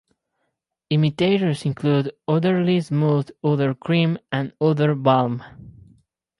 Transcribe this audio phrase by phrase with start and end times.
[0.89, 5.43] Imitators include Udderly Smooth Udder Cream and Udder Balm.